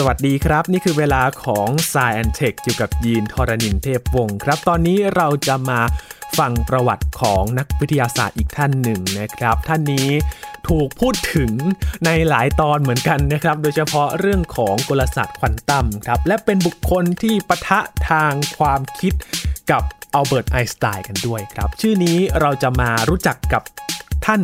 [0.00, 5.80] สวัสดีครับ นี่คือเวลาของ s ายแอนเทคอยู่กับยีนทรณินเทพวงศ์ครับ ตอนนี้เราจะมา
[6.38, 10.08] ฟังประวัติของนักวิทยาศาสตร์อีกท่านหนึ่งนะครับ ท่านนี้
[10.68, 11.52] ถูกพูดถึง
[12.04, 17.80] ในหลายตอนเหมือนกันนะครับ โดยเฉพาะเรื่องของกลศาสตร์ควอนตัมครับ และเป็นบุคคลที่ปะทะ
[18.10, 19.12] ทางความคิด
[19.70, 19.82] กับ
[20.14, 23.62] อัลเบิร์ตไอน์สไตน์กันด้วยครับ ชื่อนี้เราจะมารู้จักกับ
[24.26, 24.42] ท่าน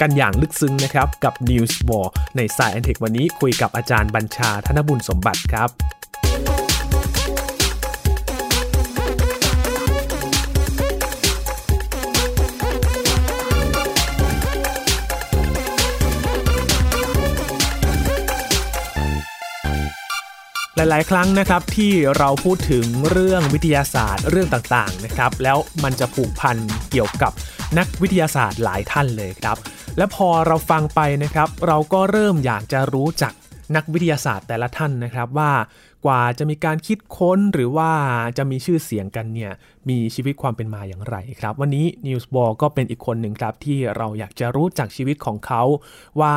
[0.00, 2.06] กันอย่างลึกซึ้งนะครับกับ Niels Bohr
[2.36, 5.70] ในสายแอนเทควันนี้คุยกับอาจารย์บัญชาธนบุญสมบัติครับ
[20.78, 26.56] หลาย ๆ ครั้งนะครับที่เราพูดถึงเรื่องวิทยาศาสตร์เรื่องต่าง ๆ นะครับ แล้วมันจะผูกพัน
[26.90, 27.32] เกี่ยวกับ
[27.78, 29.56] นักวิทยาศาสตร์หลายท่านเลยครับ
[29.96, 33.32] และพอเราฟังไปนะครับ เราก็เริ่มอยากจะรู้จัก
[33.76, 35.52] นักวิทยาศาสตร์แต่ละท่านนะครับว่า
[36.06, 37.90] กว่าจะมีการคิดค้นหรือว่า
[38.38, 39.52] จะมีชื่อเสียงกันเนี่ย
[39.90, 45.62] มีชีวิตความเป็นมาอย่างไรครับ วันนี้ News b a l l ก็เป็นอีกคนหนึ่งครับที่เราอยากจะรู้จักชีวิตของเขา
[46.20, 46.34] ว่า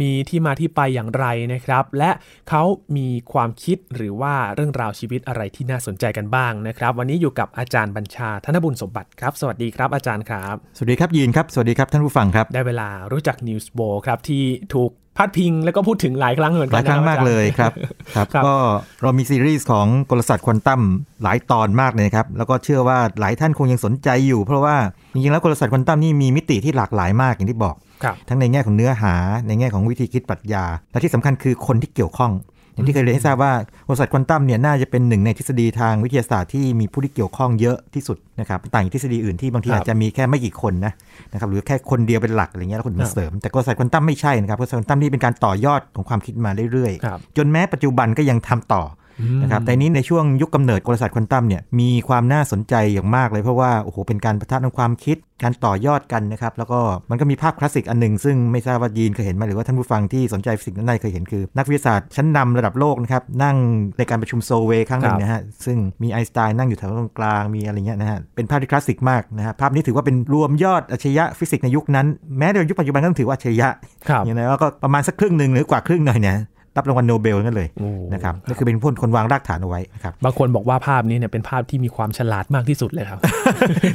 [0.00, 2.10] มีที่มาที่ไปอย่างไรนะครับ และ
[2.48, 2.62] เขา
[2.96, 14.42] มีความคิดหรือว่าเรื่องราวชีวิตอะไรที่น่าสนใจกันบ้างนะครับ วันนี้อยู่กับอาจารย์บัญชาธนบุญสมบัติครับ สวัสดีครับอาจารย์ครับ สวัสดีครับยีนครับสวัสดีครับท่านผู้ฟังครับ ได้เวลารู้จัก News b a l l ครับที่
[14.74, 17.72] ถูกพาดพิงแล้วก็พูดถึงหลายครั้งเหมือนกัลายครั้งมากเลยครับ
[18.14, 18.54] ครับครับ ก็
[19.02, 20.82] เรามีซีรีส์ของกลศาสตร์ควอนตัม
[21.22, 24.76] หลายตอนมากเลยนะครับ แล้วก็เชื่อว่าหลายท่านคงยังสนใจอยู่ เพราะว่า
[25.12, 29.14] จริงๆแล้วกลศาสตร์ควอนตัมนี่มีมิติที่หลากหลายมากอย่างที่บอกครับทั้งในแง่ของเนื้อหา
[29.46, 32.32] ในแง่ของวิธีคิดปรัชญา และที่สำคัญคือคนที่เกี่ยวข้อง
[32.74, 33.52] อย่างที่เคยเรียนให้ทราบว่า
[33.88, 40.92] กลศาสตร์ควอนตัมเนี่ยน่าจะเป็นหนึ่งในทฤษฎีทางวิทยาศาสตร์ที่มีผู้ที่เกี่ยวข้องเยอะที่สุดนะครับต่างจากทฤษฎีอื่นที่บางทีครับอาจจะมีแค่ไม่กี่คนนะ
[41.32, 48.99] นะครับหรือแค่คนเดียวเป็นหลักอะไรเงี้ยแล้วคนอื่นครับมาเสริมแต่กลศาสตร์ควอนตัมไม่ใช่นะครับกลศาสตร์ควอนตัมนี่เป็นการต่อยอดของความคิดมาเรื่อยครับๆจนแม้ปัจจุบันก็ยังทำต่อ
[49.42, 63.56] นะครับแต่นี้ในช่วงยุคกำเนิดกลศาสตร์ควอนตัมเนี่ยมีความน่าสนใจอย่างมากเลยเพราะว่าโอ้โหเป็นการปะทะทางความคิด การต่อยอดกันนะครับแล้วก็มันก็มีภาพคลาสสิกอันหนึ่งซึ่งไม่ทราบว่ายีนเคยเห็นไหมหรือว่าท่านผู้ฟังที่สนใจฟิสิกส์นั้นได้เคยเห็นคือ นักวิทยาศาสตร์ชั้นนำระดับโลกนะครับนั่ง
[63.98, 72.06] ในการประชุมโซลเวย์ครั้งหนึ่งนะฮะซึ่งมีไอน์สไตน์นั่งอยู่แถวตรงกลางมีอะไรเงี้ยนะฮะเป็นภาพที่คลาสสิกมากนะฮะภาพนี้ถือว่าเป็นรวมยอดอัจฉริยะฟิสิกส์ในยุคนั้น
[72.38, 73.68] แม้ในยุคปัจจุบันก็ต้องถือว่าอัจฉริยะ
[74.08, 76.36] ครับอย่างไรก็ประมาณสักครึ่งหนึ่งหรือกว่าครึ่งหน่อยเนี่ย
[76.76, 83.20] รับรางวัลโนเบลนั่นเลยโอ้นะครับนี่คือเป็นผู้คนวางรากฐานเอาไว้นะครับบางคนบอกว่าภาพนี้เนี่ยเป็นภาพที่มีความฉลาดมากที่สุดเลยครับ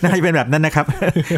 [0.04, 0.86] น่าจะเป็นแบบนั้นนะครับ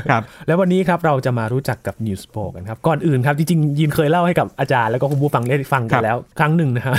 [0.10, 6.94] ครับ แล้ววันนี้ครับเราจะมารู้จักกับ News p o กันครับก่อนอื่นครับจริงๆยินเคยเล่าให้กับอาจารย์แล้วก็คุณผู้ฟังได้ฟังคกัรันบแล้ว ครั้งหนึ่งนะครับ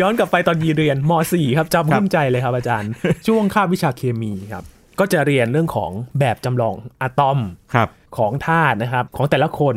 [0.00, 2.90] ย้อนกลับไปตอนยีนเรียนม .4 ครับจำขึ้นใจเลยครับอาจารย์
[3.26, 4.64] ช่วงคาบวิชาเคมีครับ
[5.00, 5.90] ก็จะเรียนเรื่องของ
[6.20, 7.38] แบบจำลองอะตอม
[7.74, 9.76] ครับของธาตุนะครับ ของแต่ละคน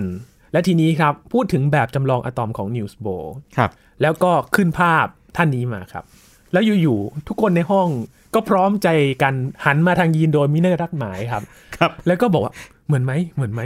[0.52, 3.18] และทีนี้ครับ พูดถึงแบบจำลองอะตอมของ News b o
[3.58, 3.72] ครับ
[4.02, 6.04] แล้วก็ขึ้นภาพท่านนี้มาครับ
[6.54, 7.88] แล้วอยู่ๆทุกคนในห้อง
[8.34, 8.88] ก็พร้อมใจ
[9.22, 9.34] กัน
[9.66, 11.44] หันมาทางยีนโดยมิเนอร์รัดหมายครับ
[11.78, 12.54] ครับ แล้วก็บอกว่า
[12.88, 13.62] เหมือนไหมเหมือนไหม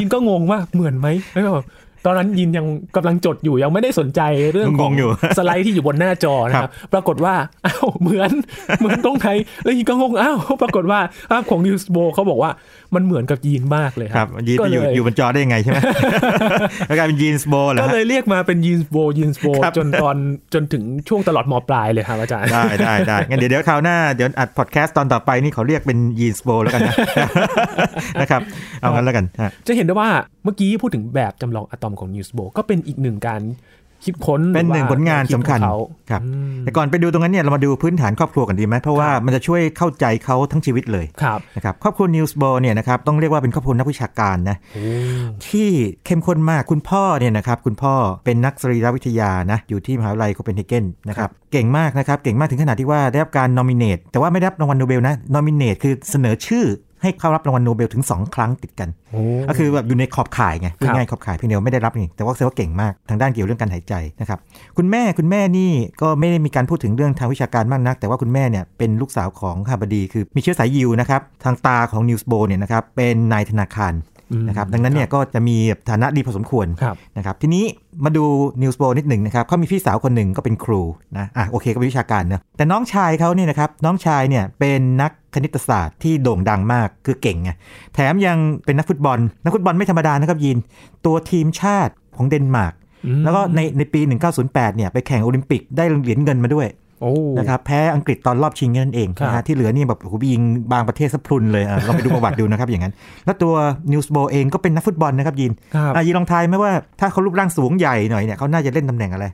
[0.00, 1.66] ยินก็งงว่าเหมือนไหมแล้วก็แบบ
[2.04, 2.66] ตอนนั้นยินยัง
[2.96, 4.20] กำลังจดอยู่ยังไม่ได้สนใจ
[4.52, 7.34] เรื่องของงงอยู่สไลด์ที่อยู่บนหน้าจอนะคครัรับบปรากฏว่า
[7.66, 8.30] อ้าวเหมือน
[8.80, 9.28] เหมือนตรงไหน
[9.64, 11.00] แล้วยินก็งงอ้าวปรากฏว่า
[11.30, 12.50] ภาพของนิวส์โบเขาบอกว่า
[12.94, 15.78] มันเหมือนกับยีนมากเลยคครัรับบยีนไปอยู่ก็เลอยู่บนจอได้ยังไงใช่ไหม
[16.86, 20.16] แล้วกลายเป็นยีนส์โบเหรอก็ฮะเลยเรียกมาเป็นยีนส์โบยีนส์โบครับจนตอน
[20.54, 26.94] จนถึงช่วงตลอดมปลายเลยครับอาจารย์ได้ได้ได้งั้นเดี๋ยวเดี๋ยวคราวหน้าเดี๋ยวอัดพอดแคสต์ตอนต่อไปนี่เขาเรียกเป็นยีนส์โบแล้วกันนะ
[28.20, 28.40] นะครับ
[28.80, 30.08] เอางั้นแล้วกันฮะจะเห็นได้ว่า
[30.44, 33.42] เมื่อกี้พูดถึงแบบจำลองอะตอมของ Niels Bohr ก็เป็นอีกหนึ่งการ
[34.06, 35.76] คิดค้นเป็นหนึ่งหรือผว่าผลงานสำคัญแนวคิดของเขา
[36.10, 44.84] ครับอืมแต่ก่อนไปดูตรงนั้นเนี่ยเรามาดูพื้นฐานครอบครัวกันดีไหมเพราะว่าครับมันจะช่วยเข้าใจเขาทั้งชีวิตเลยครับนะครับครอบครัว Niels Bohr เนี่ยนะครับต้องเรียกว่าเป็นครอบครัวนักวิชาการนะโอ้
[45.48, 45.68] ที่
[46.04, 56.64] เข้มข้นมากคุณพ่อเนี่ยนะครับคุณพ่อเป็นนักสรีรวิทยานะอยู่ที่มหาวิทยาลัยโคเปนเฮเกนนะครับเก่งมากนะครับเก่งมากถึงขนาดที่ว่าได้รับการ nominate แต่ว่าไม่ได้รับรางวัลโนเบลนะ nominate คือเสนอชื่อ
[57.02, 64.38] ให้เข้ารับรางวัลโนเบลถึง 2 ครั้งติดกันโอ้ก็คือแบบอยู่ในขอบข่ายไงพูดครับง่ายๆขอบข่ายเพียงเดียวไม่ได้รับนี่แต่ว่าแสดงว่าเก่งมากทางด้านเกี่ยวเรื่องการหายใจนะครับ
[64.76, 65.70] คุณแม่คุณแม่นี่
[66.02, 74.09] ก็ไม่ได้มีการพูดถึงเรื่องทางวิชาการมากนัก แต่ว่าคุณแม่เนี่ยเป็นลูกสาวของคหบดี คือมีเชื้อสายยิวนะครับทางตาของนีลส์โบร์เนี่ยนะครับเป็นนายธนาคารอืม
[74.48, 75.56] นะครับดังนั้นเนี่ยก็จะมี
[75.90, 77.64] ฐานะดีพอสมควรครับนะครับทีนี้
[78.04, 78.24] มาดู
[78.62, 80.82] นีลส์โบร์นิดหนึ่งนะครับเขามีพี่สาวคนหนึ่งก็เป็นครู
[81.18, 87.50] นะอะโอเคก็เป็นวิชาการนะแต่น้องชายเขาเนี่ยนะครับน้องชายเนี่ยเป็นนักคณิตศาสตร์ที่โด่งดังมากคือเก่งไง
[87.94, 90.58] แถมยังเป็นนักฟุตบอล นักฟุตบอลไม่ธรรมดานะครับยิน
[91.06, 92.74] ตัวทีมชาติของเดนมาร์ก
[93.06, 94.00] อืมแล้วก็ในในปี
[94.38, 96.89] 1908เนี่ยไปแข่งโอลิมปิกได้เหรียญเงินมาด้วยโอ้
[97.38, 100.42] นะครับแพ้อังกฤษตอนรอบชิงแค่นั้นเองครับนะฮะที่เหลือนี่แบบโอ้โหยิง
[100.72, 102.94] บางประเทศซะพรุนเลยอะลองไปดูประวัติดูนะครับอย่างนั้น
[103.26, 103.54] แล้วตัว
[103.92, 109.26] นีลส์โบร์เองก็เป็นนักฟุตบอลนะครับยินครับอะยินลองทายไหมว่าถ้าเขารูปร่างสูงใหญ่หน่อยเนี่ยเขาน่าจะเล่นตำแหน่งอะไร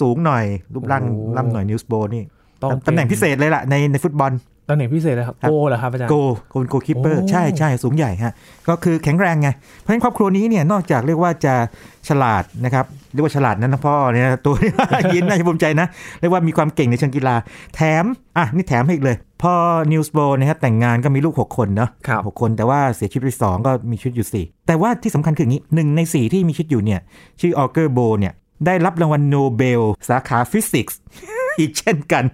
[0.00, 0.44] สูงๆหน่อย
[0.74, 2.22] รูปร่างโอ้ล่ำหน่อยนีลส์โบร์นี่
[2.62, 4.32] ต้องตำแหน่งพิเศษเลยล่ะในในฟุตบอล
[4.70, 6.14] ตำแหน่งพิเศษเลยครับครับโกลเหรอครับอาจารย์โกล
[6.50, 8.32] โกล goalkeeper โอ้ใช่ใช่สูงใหญ่ฮะ
[8.68, 11.54] ก็คือแข็งแรงไงเพราะฉะนั้นครอบครัวนี้เนี่ยนอกจากเรียกว่าจะ
[12.08, 14.54] ฉลาดนะครับเรียกว่าฉลาดนั้นนะพ่อเนี่ยตัว
[15.14, 15.86] ยินน่าจะภูมิใจนะ
[16.20, 17.34] เรียกว่ามีความเก่งในเชิงกีฬา
[17.74, 18.04] แถม
[18.36, 19.52] อะนี่แถมให้อีกเลยพอ
[19.92, 27.00] นีลส์โบร์นะครับแต่งงานก็มีลูก 6 คนเนาะครับหกคนแต่ว่าเสียชีวิตไปสองก็มีชีวิตอยู่ 4 แต่ว่าที่สำคัญคืออย่างนี้หนึ่งใน 4 ที่มีชีวิตอยู่เนี่ย
[27.40, 28.32] ชื่อออเก โบร์เนี่ย
[28.66, 30.98] ได้รับรางวัลโนเบลสาขาฟิสิกส์
[31.58, 32.24] อีกเช่นกัน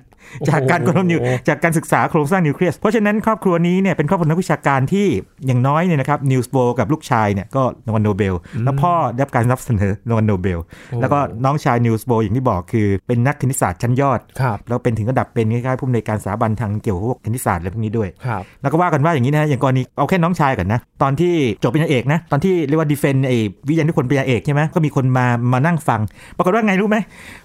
[0.48, 5.06] จากการค้นพบนิวโอ้โหจากการศึกษาโครงสร้างนิวเคลียส เพราะฉะนั้นครอบครัวนี้เนี่ยเป็นครอบครัวนักวิชาการที่
[5.46, 8.34] อย่างน้อยเนี่ยนะครับนีลส์โบร์กับลูกชายเนี่ยก็รางวัลโนเบล
[8.64, 10.58] แล้วพ่อได้รับการรับเสนอรางวัลโนเบล
[11.00, 23.36] แล้วก็น้องชายนีลส์โบร์อย่างที่บอกคือเป็นนักคณิตศาสตร์ชั้นยอดครับแล้วเป็นถึงระดับเป็นคล้ายๆผู้อำนวยการสถาบันทางเกี่ยวกับพวกคณิตศาสตร์อะไรพวกนี้ด้วยครับแล้วก็ว่ากันว่าอย่างนี้นะฮะอย่างกรณีเอาแค่น้องชายก่อนนะตอนที่จบปริญญาเอกนะตอนที่เรียกว่า defend ไอ้
[23.68, 26.00] วิทยานิพนธ์ปริญญาเอกใช่ไหมก็มีคนมามานั่งฟัง
[26.36, 26.96] ปรากฏว่าไงรู้ไหม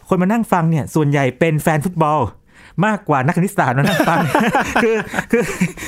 [0.09, 2.19] คนมานั่งฟังเนี่ยส่วนใหญ่เป็นแฟนฟุตบอล
[2.85, 4.18] มากกว่านักคณิตศาสตร์มานั่งฟัง
[4.83, 4.95] คือ
[5.31, 5.44] คือ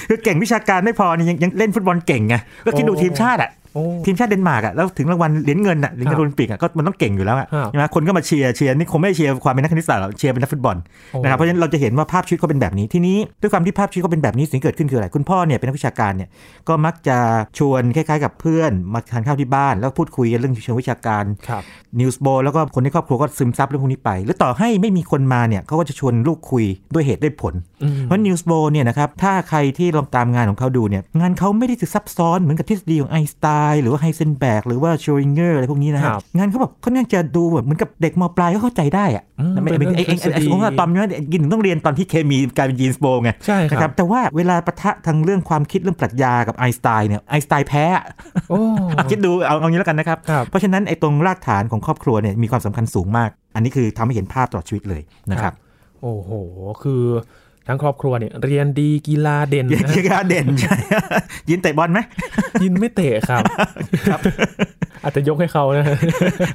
[0.07, 3.58] คือเก่งวิชาการไม่พอนี่ยังยังเล่นฟุตบอลเก่งไงก็คิดดูโอ้ทีมชาติอะโอ้
[4.05, 10.75] ทีมชาติเดนมาร์กอะแล้วถึงรางวัลเหรียญเงินอะเหรียญเงินครับโอลิมปิกอะก็มันต้องเก่งอยู่แล้วอะครับใช่ไหมคนก็มาเชียร์เชียร์นี่คงไม่ได้เชียร์ความเป็นนักคณิตศาสตร์หรอกเชียร์เป็นนักฟุตบอล
[11.11, 16.29] โอ้นะครับเพราะฉะนั้นเราจะเห็นว่าภาพชีวิตเขาเป็นแบบนี้ทีนี้ด้วยความที่ภาพชีวิตเขาเป็นแบบนี้สิ่งที่เกิดขึ้นคืออะไรคุณพ่อเนี่ยเป็นนักวิชาการเนี่ย
[16.67, 17.17] ก็มักจะ
[17.59, 21.63] ชวนคล้ายๆ กับเพื่อนมาทานข้าวที่บ้าน แล้วพูดคุยกันเรื่องเชิงวิชาการครับ
[21.99, 48.03] นีลส์โบร์แล้วก็คนในครอบครัวก็ซึมซับเรื่องพวกนี้ไป หรือต่อให้ไม่มีคนมาเนี่ยเขาก็จะชวนลูกคุยด้วยเหตุด้วยผลอืมเพราะนีลส์โบร์เนี่ยนะครับถ้าใครที่ลองตามงานของเขาดูเนี่ยงานเขาไม่ได้จะซับซ้อนเหมือนกับทฤษฎีของไอน์สไตน์หรือว่าไฮเซนเบิร์กหรือว่าชเรอดิงเงอร์อะไรพวกนี้นะฮะครับงานเขาแบบเขาเนี่ยจะดูแบบเหมือนกับเด็กมปลายก็เข้าใจได้อะอืมไม่เป็นไม่เรื่องไอ้ไอ้ทฤษฎีไอ้สมมติว่าอะตอมเนี่ยกินต้องเรียนตอนที่เคมีกลายเป็นนีลส์โบร์ไงใช่นะครัรับแต่ว่าเวลาปะทะทางเรื่องความคิดเรื่องปรัชญากับไอน์สไตน์เนี่ยไอน์สไตน์แพ้อะ
[48.49, 48.59] โอ้
[48.97, 55.01] อะคิดดูเอาเอางี้แล้วกันนะครับครับ เพราะฉะนั้นไอ้ตรงรากฐานของครอบครัวเนี่ยมีความสำคัญสูงมาก อันนี้คือทำให้เห็นภาพตลอดชีวิตเลย
[55.31, 55.53] นะครับ
[56.01, 56.31] โอ้โห
[56.83, 57.03] คือ
[57.69, 60.75] ทั้งครอบครัวเนี่ยเรียนดีกีฬาเด่นยินนะกีฬาเด่นใช่
[61.49, 61.99] ยินเตะบอลไหม
[62.63, 63.43] ยินไม่เตะครับ
[65.03, 65.85] อาจจะยกให้เขานะ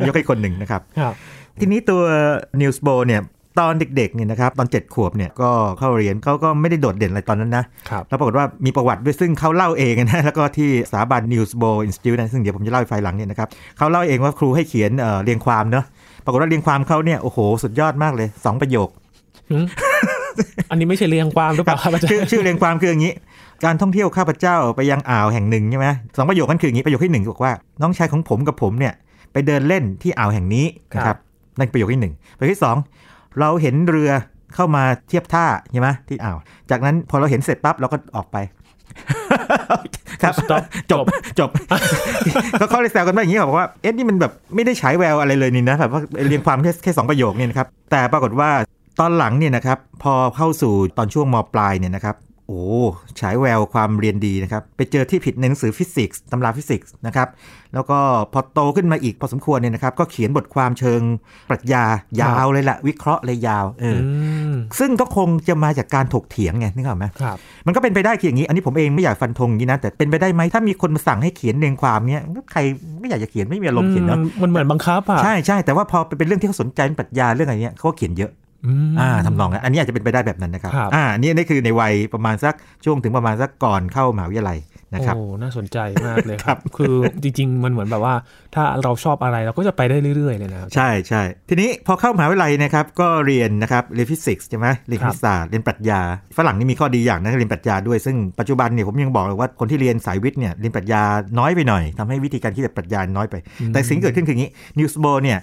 [0.07, 1.15] ยกให้คนหนึ่งนะครับครับ
[1.61, 2.01] ทีนี้ตัว
[2.61, 3.23] นิวส์โบเนี่ย
[3.61, 15.85] ตอนเด็กๆเนี่ยนะครับตอน 7 ขวบเนี่ยก็เข้าเรียนเขาก็ไม่ได้โดดเด่นอะไรตอนนั้นนะครับแล้วปรากฏว่ามีประวัติด้วยซึ่งเขาเล่าเองนะ แล้วก็ที่สถาบันนิวส์โบอินสติ e นะซึ่งเดี๋ยวผมจะเล่าให้ฟังหลังเนี่ยนะครับเขาเล่าเองว่าครูให้เขียนเอ่อเรียงความเนาะ
[16.25, 18.89] ปรากฏว่าเรียงความเขาเนี่ย โอ้โห สุดยอดมากเลย 2 ประโยค
[19.51, 19.65] หืม
[20.71, 23.13] อันนี้ไม่ใช่เรียงความหรือเปล่าครับอาจารย์ชื่อชื่อเรียงความคืออย่างนี้
[23.65, 27.53] การท่องเที่ยวข้าพเจ้าไปยังอ่าวแห่งหนึ่งใช่ไหมสองประโยคนั้นคืออย่างนี้ประโยคที่หนึ่งบอกว่า
[27.83, 28.95] น้องชายของผมกับผมเนี่ย
[29.33, 31.17] ไปเดินเล่นที่อ่าวแห่งนี้นะครับ
[31.59, 32.77] นั่นประโยคที่หนึ่งประโยคที่สอง
[33.41, 34.11] เราเห็นเรือ
[34.55, 36.37] เข้ามาเทียบท่าใช่ไหมที่อ่าว
[36.71, 38.37] จากนั้นพอเราเห็นเสร็จปั๊บเราก็ออกไป
[40.23, 41.05] ครับ Stop จบ
[41.39, 41.51] จบ
[42.61, 48.51] ก็เขาเลยแซวกันว่าอย่างนี้บอกว่าเอ๊ะนี่มันแบบไม่ได้ฉายแววอะไรเลยนี่นะแบบว่าเรียงความแค่แค่สองประโยคเนี่ยนะครับแต่ปรากฏว่า
[49.01, 52.17] ตอนหลังเนี่ยนะครับพอเข้าสู่ตอนช่วงมปลายเนี่ยนะครับ
[52.49, 52.63] โอ้
[53.21, 57.29] ฉายแววความเรียนดีนะครับ ไปเจอที่ผิดในหนังสือฟิสิกส์ตำราฟิสิกส์นะครับ
[57.75, 57.99] แล้วก็
[58.33, 61.01] พอโตขึ้นมาอีกพอสมควรเนี่ยนะครับ ก็เขียนบทความเชิง
[61.49, 61.85] ปรัชญา
[62.21, 64.07] ยาวเลยละวิเคราะห์เลยยาวเอออ
[64.53, 67.37] มซึ่งก็คงจะมาจากการถกเถียงไงนึกออกไหมครับ
[67.67, 72.61] มันก็เป็นไปได้คืออย่างนี้ อันนี้ผมเองไม่อยากฟันธงอย่างนี้นะ แต่เป็นไปได้ไหมถ้ามีคนมาสั่งให้เขียนเรียงความเนี้ยใคร
[73.01, 78.44] ไม่อยากจะเขียนไม่มีอารมณ์เขียนเนาะอืมมันเหมือนบังคับอะใช่ใช่แต่ว่าพอเป็นเรื่องที่เขาสนใจเป็นปรัชญาเรื่องอะไรเนี้ยเขาก็เขียนเยอะม
[79.01, 82.55] อ่าทำนองนั้นอันนี้อาจจะเป็นไปได้แบบนั้นนะครับครับอ่านี่นี่คือในวัยประมาณสัก
[82.85, 84.59] ช่วงถึงประมาณสักก่อนเข้ามหาวิทยาลัย
[84.95, 88.15] นะครับโอ้น่าสนใจมากเลยคครัรับบคือจริง ๆ มันเหมือนแบบว่า
[88.55, 96.01] ถ้าเราชอบอะไรเราก็จะไปได้เรื่อย ๆ เลยนะครับใช่ใช่ทีนี้พอเข้ามหาวิทยาลัยนะครับก็เรียนนะครับเรียนฟิสิกส์ใช่ไหมเรียนคณิตศาสตร์เรียนปรัชญา
[96.37, 101.03] ฝรั่งนี่มีข้อดีอย่างนะเรียนปรัชญาด้วยซึ่งปัจจุบันเนี่ยผมยังบอกเลยว่าคนที่เรียนสายวิทย์เนี่ยเรียนปรัชญา
[101.39, 103.35] น้อยไปหน่อยทำให้วิธีการคิดแบบปรัชญาน้อยไป
[103.73, 105.39] แต่สิ่งที่เกิดขึ้นคืออย่างนี้นีลส์โบร์เนี่ย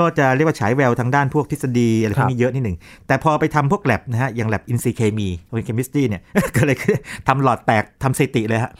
[0.00, 2.76] ก็จะเรียกว่าฉายแววทางด้านพวกทฤษฎีอะไรพวกนี้เยอะนิดหนึ่ง
[3.06, 6.22] แต่พอไปทำพวกแล็บนะฮะ อย่างแล็บอินทรีย์เคมีโอ chemistry เนี่ย
[6.56, 6.96] ก็เลยคือ
[7.28, 8.72] ทำหลอดแตกทำสถิติเลยฮะ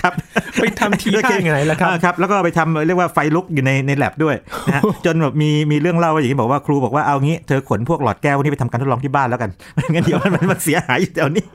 [0.00, 0.12] ครับ
[0.60, 11.46] ไปทำทีท่ายังไงล่ะครับอ่าครับ แล้วก็ไปทำเรียกว่าไฟลุกอยู่ในในแลบด้วยนะฮะจนแบบมีมีเรื่องเล่าว่าอย่างนี้บอกว่าครูบอกว่าเอางี้เธอขนพวกหลอดแก้วพวกนี้ไปทำการทดลองที่บ้านแล้วกันไม่งั้นเดี๋ยวมันมันเสียหายอยู่แถวนี้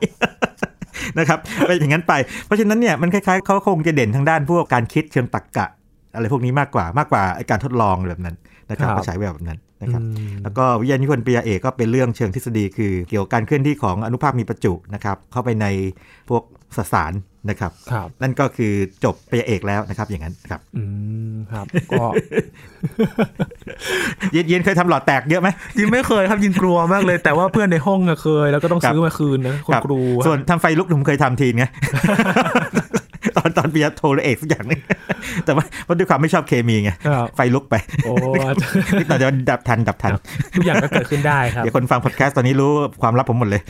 [1.18, 2.12] นะครับไปนอย่างนั้นไป
[2.46, 5.66] เพราะฉะนั้นเนี่ยมันคล้ายๆเขาคงจะเด่นทางด้านพวกการคิดเชิงตรรกะ
[6.14, 8.36] อะไรพวกนี้มากกว่ามากกว่าไอ้การทดลองแบบนั้น
[8.70, 15.66] นะครับครับก็ฉายแววแบบนั้นนะครับอืมแล้วก็วิทยานิพนธ์ปริญญาเอกก็เป็นเรื่องเชิงทฤษฎีคือเกี่ยวกับการเคลื่อนที่ของอนุภาคมีประจุนะครับเข้าไปใน
[16.28, 16.42] พวก
[16.76, 17.12] สสาร
[17.50, 18.72] นะครับครับนั่นก็คือ
[19.04, 20.82] จบปริญญาเอกแล้วนะครับอย่างนั้นครับอื
[21.32, 22.04] มครับก็
[24.32, 31.64] เย็นเย็นเคยทำหลอดแตกเยอะไหมยินไม่เคยครับยินกลัวมากเลย แต่ว่าเพื่อนในห้องอะเคย แล้วก็ต้องครับซื้อมาคืนนะคุณรับครู ส่วนทำไฟลุกผมเคยทำทีไง
[33.36, 34.80] ตอนตอนปริญญาโทหรือเอกสักอย่างหนึง
[35.44, 37.74] แต่ว่าเพราะด้วยความไม่ชอบเคมีไงครับไฟลุกไป
[38.04, 38.12] โอ้
[38.98, 40.12] นิดหน่อยจะดับทันดับทัน
[40.56, 42.72] ทุกอย่างก็เกิดขึ้นได้ครับเดี๋ยวคนฟังพอดแคสต์ตอนนี้รู้
[43.02, 43.62] ความลับผมหมดเลย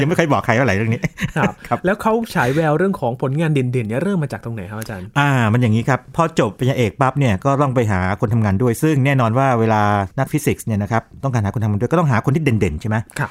[0.00, 1.00] ยังไม่เคยบอกใครว่าอะไรเรื่องนี้
[1.36, 9.82] ครับครับแล้วเขาฉายแววเรื่องของผลงานเด่นๆเนี่ยเริ่มมาจากตรงไหนครับอาจารย์อ่า มันอย่างนี้ครับพอจบปริญญาเอกปั๊บเนี่ยก็ต้องไปหาคนทำงานด้วยซึ่งแน่นอนว่าเวลา
[10.18, 13.30] นักฟิสิกส์เนี่ยนะครับต้องการหาคนทำงานด้วยก็ต้องหาคนที่เด่นๆใช่ไหมครับ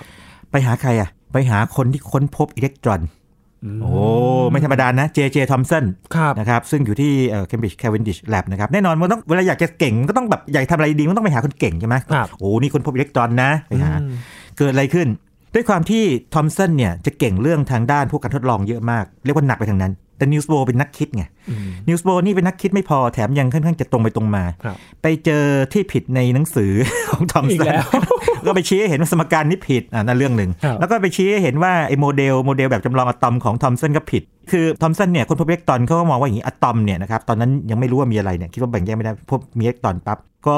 [0.52, 3.19] ไปหาใครอะไปหาคนที่ค้นพบอิเล็กตรอนม
[3.82, 3.94] โอ้
[4.52, 5.38] ไม่ธรรมดานะ J.J.
[5.52, 5.84] Thomson
[6.16, 14.16] ครับนะครับซึ่งอยู่ที่เอ่อ Cambridge Cavendish Lab นะครับแน่นอนมันต้องเวลาอยากจะเก่งก็ต้องแบบอยากทำอะไรดีมันต้องไปหาคนเก่งใช่ไหมครับโอ้นี่คนพบอิเล็กตรอนนะไปหาอืม
[14.58, 15.08] เกิดอะไรขึ้น
[15.56, 26.72] ด้วยความที่ทอมสันเนี่ยจะเก่งเรื่องทางด้านพวกการทดลองเยอะมาก เรียกว่าหนักไปทางนั้น แต่นีลส์โบร์เป็นนักคิดไงอืมนีลส์โบร์นี่เป็นนักคิดไม่พอแถมยังค่อนข้างจะตรงไปตรงมาครับไปเจอที่ผิดในหนังสือ
[27.12, 27.76] ของทอมสันอีก
[28.40, 40.58] แล้วก็ไปชี้ให้เห็นว่าสมการนี้ผิดอ่านั่นเรื่องหนึ่งครับแล้วก็ไปชี้ให้เห็นว่าไอ้โมเดลโมเดลแบบจำลองอะตอมของทอมสันก็ผิด คือทอมสันเนี่ยค้นพบอิเล็กตรอนเขาก็มองว่าอย่างนี้อะตอมเนี่ยนะครับตอนนั้นยังไม่รู้ว่ามีอะไรเนี่ยคิดว่าแบ่งแยกไม่ได้พบมีอิเล็กตรอนปั๊บก็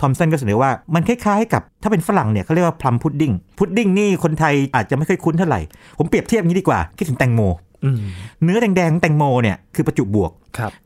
[0.00, 5.60] ทอมสันก็เสนอว่ามันคล้ายๆกับถ้าเป็นฝรั่งเนี่ยเขาเรียกว่า plum pudding พุดดิ้งนี่คนไทยอาจจะไม่ค่อยคุ้นเท่าไหร่
[5.98, 7.69] ผมเปรียบเทียบอย่างนี้ดีกว่าคิดถึงแตงโมอืม
[8.42, 10.32] เนื้อแดงๆของแตงโมเนี่ยคือประจุบวก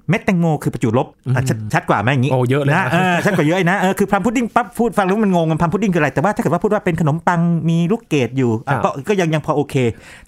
[0.09, 1.07] เม็ดแตงโมคือประจุลบ
[1.37, 9.75] อะชัดชัดกว่าไหมอย่างนี้โอ้เยอะเลยนะนะเออชัดกว่าเยอะนะเออคือ plum pudding ปั๊บพูดฟังแล้วมันงงมัน plum pudding คืออะไรแต่ว่าถ้าเกิดว่าพูดว่าเป็นขนมปังมีลูกเกดอยู่อะก็ก็ยังยังพอโอเค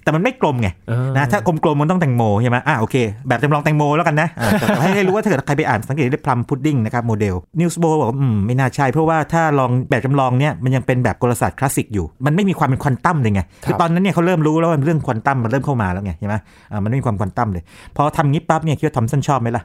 [0.03, 2.97] แต่มันไม่กลมไงเออนะถ้ากลมๆมันต้องแตงโมใช่ไหมอะโอเค
[3.29, 16.35] แบบจำลองแตงโมแล้วกันนะอะแต่ให้ให้รู้ว่าถ้าเกิดใครไปอ่านสังเกตได้ plum pudding นะครับโมเดลนีลส์โบร์บอกว่าอืมไม่น่าใช่เพราะว่าถ้าลองแบบจำลองเนี่ยมันยังเป็นแบบกลศาสตร์คลาสสิกอยู่มันไม่มีความเป็นควอนตัมเลยไงคือตอนนั้นเนี่ยเขาเริ่มรู้แล้วว่าเรื่องควอนตัมมันเริ่มเข้ามาแล้วไงใช่ไหม
[16.73, 17.63] อ่ามันไม่มีความควอนตัมเลย
[17.97, 19.63] พอทำงี้ปั๊บเนี่ยคิดว่าทอมสันชอบไหมล่ะ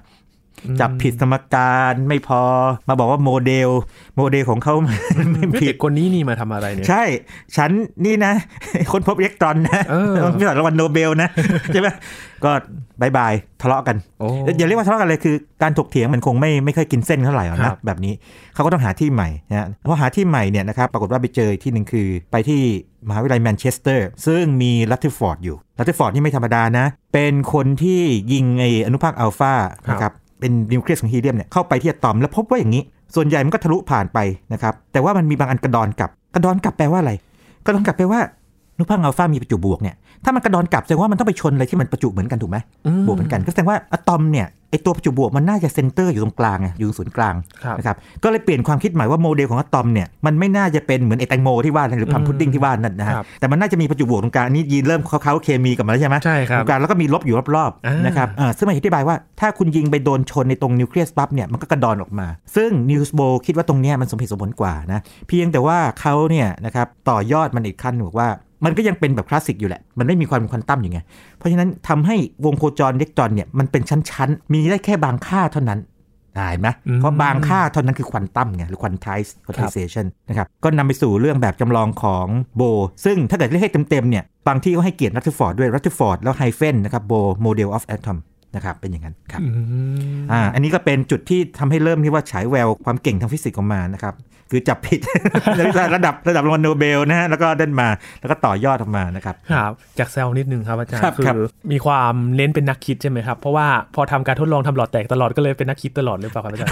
[0.80, 2.44] จับผิดสมการไม่พอ
[2.88, 3.70] มาบอกว่าโมเดล
[4.18, 5.28] โมเดลของเขาไม่เฮ้ย
[5.62, 7.04] ผิดเด็กคนนี้นี่มาทำอะไรเนี่ยใช่
[7.58, 7.72] ฉัน
[8.06, 8.34] นี่นะ
[8.92, 11.30] คนพบอิเล็กตรอนนะเออไม่ใช่รางวัลโนเบลนะ
[11.74, 11.88] ใช่ไหม
[12.44, 12.52] ก็
[13.02, 14.28] bye bye ทะเลาะกันโอ้
[14.58, 18.14] อย่าเรียกว่าทะเลาะกันเลยคือการถกเถียงมันคงไม่ไม่ค่อยกินเส้นเท่าไหร่หรอกนะครับแบบนี้
[18.54, 22.62] เขาก็ต้องหาที่ใหม่นะฮะพอหาที่ใหม่เนี่ยนะครับปรากฏว่าไปเจอที่หนึ่งคือไปที่
[23.08, 28.02] มหาวิทยาลัยแมนเชสเตอร์ ซึ่งมีลัตเทอร์ฟอร์ดอยู่ลัตเทอร์ฟอร์ดนี่ไม่ธรรมดานะ เป็นคนที่
[28.34, 29.54] ยิงไออนุภาคอัลฟา
[29.90, 32.84] นะครับ เป็นนิวเคลียสของฮีเลียมเนี่ยเข้าไปที่อะตอมแล้วพบว่าอย่างนี้
[33.16, 34.20] ส่วนใหญ่มันก็ทะลุผ่านไป
[34.54, 37.14] นะครับแต่ว่ามันมีบางอันกระดอนกลับ กระดอนกลับแปลว่าอะไร
[37.66, 38.22] กระดอนกลับแปลว่า
[38.82, 42.58] อนุภาคอัลฟามีประจุบวกเนี่ยถ้ามันกระดอนกลับแสดงว่ามันต้องไปชนอะไรที่มันประจุเหมือนกันถูกไหม
[43.08, 68.30] บวกเหมือนกัน ก็แสดงว่าอะตอมเนี่ยไอตัวประจุบวกมันน่าจะ center อยู่ตรงกลางไงอยู่ตรงศูนย์กลางครับนะครับก็เลยเปลี่ยนความคิดใหม่ว่าโมเดลของอะตอมเนี่ยมันไม่น่าจะเป็นเหมือนไอแตงโมที่ว่านะหรือ plum pudding ที่ว่านั่นนะฮะครับแต่มันน่าจะมีประจุบวกตรงกลางอันนี้ยีนเริ่มเขาๆเคมีกลับมาแล้วใช่ไหมใช่ครับตรงกลางแล้วก็มีลบอยู่รอบอ่าๆนะครับอ่าซึ่งมันอธิบายว่าถ้าคุณยิงไปโดนชนในตรงนิวเคลียสปั๊บเนี่ยมันก็กระดอนออกมา ซึ่งนีลส์ บอร์คิดว่าตรงเนี้ยมันสมเหตุสมผลกว่านะเพียงแต่ว่าเขาเนี่ยนะครับต่อยอดมันอีกขั้นบอกว่า
[68.66, 71.00] มันก็ยังเป็นแบบคลาสสิกอยู่แหละ มันไม่มีความเป็นควอนตัมอยู่ไง
[71.38, 72.16] เพราะฉะนั้นทำให้
[72.46, 75.80] วงโคจรอิเล็กตรอนเนี่ยมันเป็นชั้นๆ มีได้แค่บางค่าเท่านั้น
[76.38, 82.62] อ่าเห็นไหมอืมเพราะบางค่าเท่านั้นคือควอนตัมไงหรือ quantize quantization นะครับ ก็นำไปสู่เรื่องแบบจำลองของบอร์
[83.06, 88.18] ซึ่งถ้าเกิดเรียกให้เต็มๆเนี่ยบางที่ก็ให้เกียรติรัตเทอร์ฟอร์ดด้วยรัตเทอร์ฟอร์ดแล้ว hyphen นะครับ Bohr model of atom
[88.56, 89.48] นะครับเป็นอย่างนั้นครับอื
[90.20, 94.14] มอ่าอันนี้ก็เป็นจุดที่ทำให้เริ่มที่ว่าฉายแววความเก่งทางฟิสิกส์ออกมานะครับ
[94.52, 95.00] คือจับผิด
[95.96, 97.88] ระดับระดับรางวัลโนเบลนะฮะแล้วก็เดินมา
[98.22, 101.40] แล้วก็ต่อยอดออกมานะครับครับจากแซวนิดนึงครับอาจารย์ครับคือครับ
[101.72, 106.72] มีความเน้นเป็นนักคิดใช่ไหมครับ เพราะว่าพอทำการทดลองทำหลอดแตกตลอดก็เลยเป็นนักคิดตลอดหรือเปล่าครับอาจารย์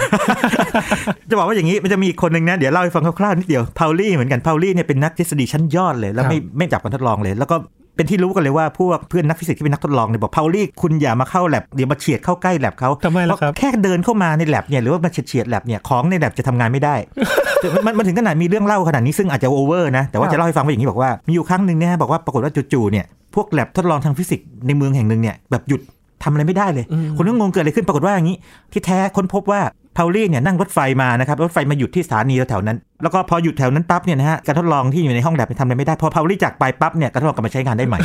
[1.30, 7.56] จะบอกว่าอย่างนี้มันจะมีอีกคนหนึ่งนะเดี๋ยวเล่าให้ฟังคร่าวๆนิดเดียวพาวลี่เหมือนกันพาวลี่เนี่ยเป็นนักทฤษฎีชั้นยอดเลย แล้วไม่ไม่จับการทดลองเลยแล้วก็
[7.96, 16.94] เป็นที่รู้กันเลยว่าพวกเพื่อนนักฟิสิกส์ที่เป็นนักทดลองเนี่ยบอกพาวลี่คุณอย่ามาเข้าแลบเดี๋ยวมาเฉียดเข้าใกล้แลบเขาทำไมล่ะครับเพาแค่เดินเข้ามาในแลบเนี่ยหรือว่ามาเฉียดเฉียดแลบเนี่ยของในแลบจะทำงานไม่ได้
[17.86, 25.80] มันมันถึงขนาดมีเรื่องเล่าขนาดนี้ซึ่งอาจจะโอเวอร์นะ แต่ว่าครับจะเล่าให้ฟังว่าอย่างนี้บอกว่ามีอยู่ครั้งหนึ่งเนี่ยบอกว่าปรากฏว่าจู่ๆเนี่ยพวกแลบทดลองทางฟิสิกส์ในเมืองแห่งหนึ่งเนี่ยแบบหยุด
[26.22, 28.36] ทำอะไรไม่ได้เลยอืมคนก็งงเกิดอะไรขึ้นปรากฏว่าอย่างนี้
[28.72, 29.60] ที่แท้ค้นพบว่า
[29.96, 37.98] พาวลี่เนี่ยนั่งรถไฟมานะครับรถไฟมาหยุดที่สถานีแถวๆนั้น แล้วก็พอหยุดแถวนั้นปั๊บเนี่ยนะฮะการทดลองที่อยู่ในห้องแลบทำอะไรไม่ได้ พอพาวลี่จากไปปั๊บเนี่ยการทดลองกลับมาใช้งานได้ใหม่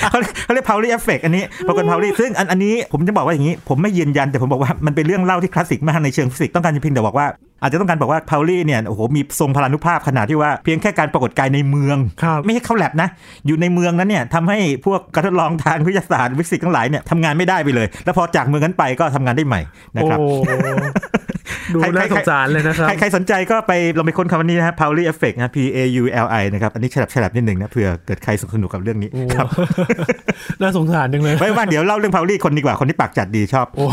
[0.00, 7.26] เขาเรียกเขาเรียก Pauli effect อันนี้ปรากฏพาวลี่ซึ่งอันอันนี้ผมจะบอกว่าอย่างนี้ ผมไม่ยืนยันแต่ผมบอกว่ามันเป็นเรื่องเล่าที่คลาสสิกมากในเชิงฟิสิกส์ต้องการจะเพียงแต่บอกว่า
[7.62, 13.08] อาจจะต้องการบอกว่าพาวลี่เนี่ยโอ้โหมีทรงพลานุภาพขนาดที่ว่าเพียงแค่การปรากฏกายในเมืองครับไม่ใช่เข้าแลบนะ
[13.46, 19.60] อยู่ในเมืองนั้นเนี่ยทำให้พวกการทดลองทางวิทยาศาสตร์ฟิสิกส์ทั้งหลายเนี่ยทำงานไม่ได้ไปเลย แล้วพอจากเมืองนั้นไปก็ทำงานได้ใหม่
[19.96, 20.26] นะครับโอ้
[21.74, 29.46] ดูใครน่าใครสงสารเลยนะครับ ใครใครสนใจก็ไปลองไปค้นคำนี้นะฮะ Pauli Effect นะ P A U L I นะครับ อันนี้ฉลับฉลับนิดหนึ่งนะเผื่อเกิดใครสนุกกับเรื่องนี้โอ้ครับ
[30.60, 33.84] น่าสงสารจังเลยไว้ว่างเดี๋ยวเล่าเรื่อง Pauli คนดีกว่าคนที่ปากจัดดีชอบ โอ้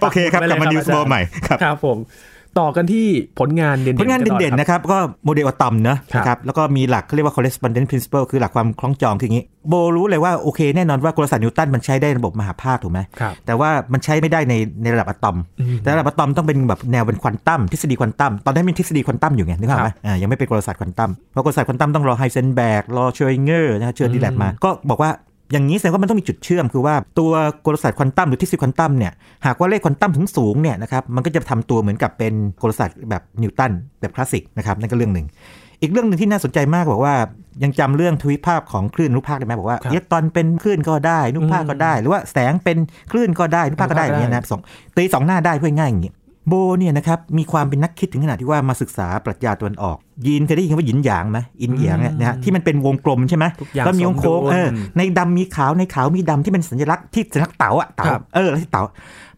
[0.00, 1.98] โอเคครับปักลับมาไเลยนิวส์โบอาจารย์ใหม่ครับ ครับผม
[2.60, 3.06] ต่อกันที่
[3.40, 25.10] ผลงานเด่นๆผลงานกัต่อเด่นๆครับนะครับ ก็โมเดลอะตอมเนอะครับนะครับแล้วก็มีหลักเขาเรียกว่า correspondence principle คือหลักความคล้องจองคืออย่างนี้ โบรู้เลยว่าโอเคแน่นอนว่ากลศาสตร์นิวตันมันใช้ได้ในระบบมหาภาคถูกไหมครับแต่ว่ามันใช้ไม่ได้ในในระดับอะตอมอืมแต่ระดับอะตอมต้องเป็นแบบแนวเป็นควอนตัมทฤษฎีควอนตัมตอนนั้นมีทฤษฎีควอนตัมอยู่ไงนึกภาพไหมอ่ายังไม่เป็นกลศาสตร์ควอนตัมเพราะกลศาสตร์ควอนตัมต้องรอไฮเซนแบกรอเชอริงเกอร์นะฮะเชิญดีแลบมาก็บอกว่า
[25.52, 27.32] อย่างนี้แสดงว่ามันต้องมีจุดเชื่อมคือว่าตัว
[27.66, 29.12] กลศาสตร์ควอนตัมหรือทฤษฎีควอนตัมเนี่ย
[29.46, 35.26] หากว่าเลขควอนตัมถึงสูงเนี่ยนะครับมันก็จะทำตัวเหมือนกับเป็นกลศาสตร์แบบนิวตันแบบคลาสสิกนะครับนั่นก็เรื่องหนึ่ง
[35.80, 37.14] อีกเรื่องหนึ่งที่น่าสนใจมากบอกว่า
[37.62, 42.78] ยังจำเรื่องทวิภาพของคลื่นอนุภาคได้ไหมบอกว่าครับอิเล็กตรอนเป็นคลื่นก็ได้อนุภาคก็ได้ หรือว่าแสงเป็น
[43.12, 44.60] คลื่นก็ได้อนุภาคก็ได้อนุอภาคย่างเงี้ยนะสอง
[44.96, 46.12] ตีสองหน้าได้เพื่อง่ายอย่างงี้
[46.48, 58.82] โบเนี่ยนะครับมีความเป็นนักคิดถึงขนาดที่ว่ามาศึกษาปรัชญาตะวันออก ยีนเคยได้ยินคำว่าหยินหยางไหมหยินหยางเนี่ยนะฮะที่มันเป็นวงกลมใช่ไหมทุกอย่างแล้วมีวงโค้งสมดุลเออในดำมีขาวในขาวมีดำที่เป็นสัญลักษณ์ที่สัญลักษณ์เต๋าอะเต๋าครับเออแล้วที่เต๋า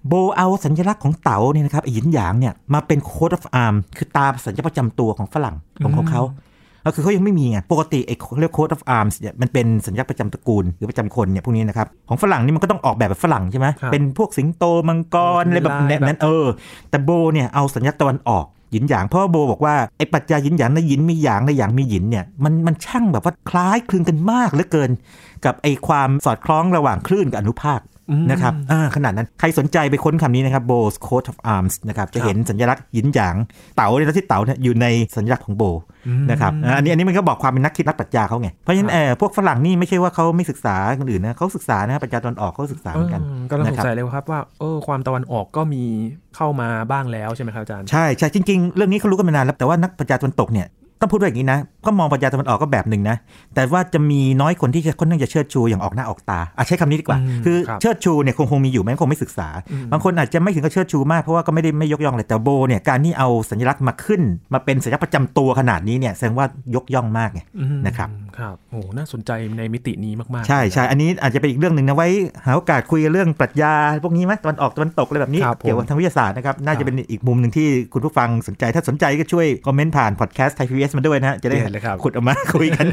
[0.09, 6.23] โบเอาสัญลักษณ์ของเต๋าเนี่ยนะครับไอ้หยินหยางเนี่ยมาเป็นโค้ดออฟอาร์มคือตาสัญลักษณ์ประจำตัวของฝรั่งของของเขา
[6.87, 16.47] ก็คือเขายังไม่มีไงปกติไอ้เขาเรียก coat of arms เนี่ยมันเป็นสัญลักษณ์ประจำตระกูลหรือประจำคนเนี่ยพวกนี้นะครับของฝรั่งนี่มันก็ต้องออกแบบแบบฝรั่งใช่ไหมครับเป็นพวกสิงโตมังกรมีอะไรแบบลายนั้นแบบนั้นเออ
[16.91, 24.91] แต่โบเนี่ยเอาสัญลักษณ์ตะวันออกหยินหยางเพราะว่าโบบอกว่าไอ้ปรัชญาหยินหยางในหยินมีหยางในหยางมีหยินเนี่ยมันมันช่างแบบว่าคล้ายคลึงกันมากเหลือเกิน
[25.45, 27.98] กับไอ้ความสอดคล้องระหว่างคลื่นกับอนุภาคอืม
[28.31, 33.37] นะครับอ่าขนาดนั้นใครสนใจไปค้นคำนี้นะครับ Bow's coat of arms นะครับจะเห็นสัญลักษณ์หยินหยาง
[33.77, 34.87] เต๋าเนี่ยแล้วที่เต๋าเนี่ยอยู่ใน
[35.17, 35.63] สัญลักษณ์ของโบ
[36.07, 45.83] อืมนะครับอ่าอันนี้อันนี้มันก็บอกความเป็นนักคิดนักปรัชญาเขาไง เพราะฉะนั้นเออพวกฝรั่งนี่ไม่ใช่ว่าเขาไม่ศึกษาคนอื่นนะเขาศึกษานะปรัชญาตอนออกเขาศึกษาเหมือนกันเออก็ต้องสนะงครับสัยเลยครับว่าเออความตะวันออกก็มี
[46.37, 50.67] เข้ามาบ้างแล้วใช่ไหมครับอาจารย์ใช่ใช่จริง ๆ เรื่องนี้เขารู้กันมานานแล้วแต่ว่านักปรัชญาตะวันตกเนี่ย
[51.01, 53.17] ต้องพูดว่าอย่างนี้นะก็มองปรัชญาตะวันออกก็แบบหนึ่งนะ
[53.55, 72.09] แต่ว่าจะมีน้อยคนที่จะค่อนข้างจะเชิดชูอย่างออกหน้าออกตาอะใช้คำนี้ดีกว่าอืมคือครับเชิดชูเนี่ยคงคงมีอยู่แม้คงไม่ศึกษาอืมบางคนอาจจะไม่ถึงกับเชิดชูมากเพราะว่าก็ไม่ได้ไม่ยกย่องเลยแต่โบเนี่ยการที่เอาสัญลักษณ์มาขึ้น มาเป็นสัญลักษณ์ประจำตัวขนาดนี้เนี่ยแสดงว่ายกย่องมากไงอืมนะครับครับโอ้น่าสนใจในมิตินี้มากๆ ใช่ใช่อันนี้อาจจะเป็นอีกเรื่องหนึ่งนะไว้
[72.45, 73.75] หาโอกาสคุยกันเรื่องปรัชญา
[74.05, 82.87] พวกนี้ไหมตะวันออกตะวันตกอะไรแบบนี้ครับผมเกี่ยวกับทางวิทยาศาสตร์นะครับน่าครัจะบเป็นอีกมุมหนึ่งที่คุณผู้ฟังสนใจถ้าสนใจก็ช่วยคอมเมนต์ผ่านพอดแคสต์ไทยพีบีเอสมาด้วยนะฮะจะได้เห็นเลยครับขุดออกมาคุยกัน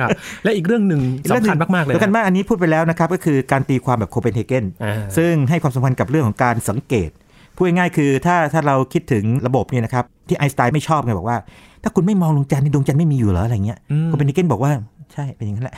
[0.00, 0.10] ครับ
[0.44, 7.10] และอีกเรื่องหนึ่งสำคัญมากๆเลยสำคัญมากอันนี้พูดไปแล้วนะครับก็คือการตีความแบบโคเปนเฮเกนอ่าซึ่งให้ความสำคัญกับเรื่องของการสังเกต
[7.56, 11.38] พูดง่ายๆคือถ้าถ้าเราคิดถึงระบบเนี่ยนะครับที่ไอน์สไตน์ไม่ชอบไงบอกว่า
[11.82, 14.72] ถ้าคุณไม่มองดวงจันทร์นี่ดวงจันทร์ไม่มีอยู่เหรออะไรเงี้ยอืมโคเปนเฮเกนบอกว่า
[15.14, 15.74] ใช่เป็นอย่างนั้นแหละ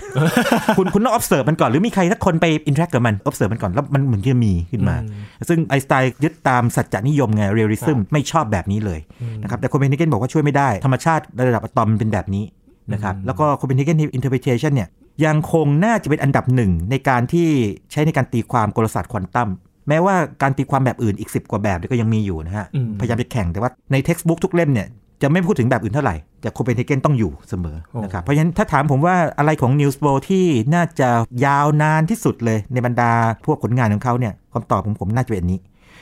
[0.76, 5.06] คุณคุณต้อง observe มันก่อน หรือมีใครสักคนไป interact กับมัน observe มันก่อน แล้วมันเหมือนจะมีขึ้นมาอื
[5.42, 9.00] มซึ่งไอน์สไตน์ยึดตามสัจจนิยมไง realism ไม่ชอบแบบนี้เลย
[9.42, 12.44] นะครับแต่โคเปนเฮเกนบอกว่าช่วยไม่ได้ ธรรมชาติระดับอะตอมเป็นแบบนี้
[12.92, 14.88] นะครับแล้วก็โคเปนเฮเกน interpretation เนี่ย
[15.24, 17.48] ยังคงน่าจะเป็นอันดับหนึ่งในการที่
[17.92, 19.48] ใช้ในการตีความกลศาสตร์ควอนตัม
[19.88, 24.86] แม้ว่าการตีความแบบอื่นอีก 10 กว่าแบบเนี่ยก็ยังมีอยู่นะฮะอืมพยายามจะแข่งแต่ว่าใน textbook ทุกเล่มเนี่ย
[25.24, 31.08] จะไม่พูดถึงแบบอื่นเท่าไหร่ แต่โคเปนเฮเกนต้องอยู่เสมอโอ้นะครับเพราะฉะนั้นถ้าถามผมว่าอะไรของนิวส์โ w ที่น่าจะ
[31.44, 33.12] ยาวนานที่สุดเลยในบรรดา
[33.46, 35.60] พวกผลงานของเขาเนี่ยคำตอบของผมน่าจะเป็นอันนี้